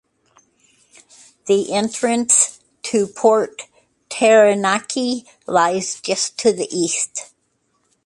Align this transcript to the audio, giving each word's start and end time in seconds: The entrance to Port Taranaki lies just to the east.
The 1.45 1.71
entrance 1.73 2.59
to 2.85 3.05
Port 3.05 3.61
Taranaki 4.09 5.27
lies 5.45 6.01
just 6.01 6.39
to 6.39 6.51
the 6.51 6.67
east. 6.75 7.29